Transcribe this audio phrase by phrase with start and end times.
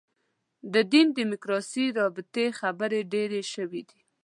[0.73, 3.99] د دین دیموکراسي رابطې خبرې ډېرې شوې دي.